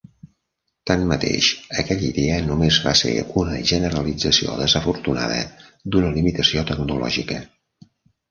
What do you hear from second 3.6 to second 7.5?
generalització desafortunada d'una limitació tecnològica.